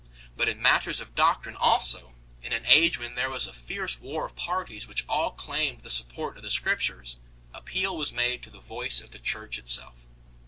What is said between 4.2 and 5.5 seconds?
of parties which all